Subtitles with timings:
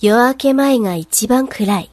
[0.00, 1.90] 夜明け前が一番暗い。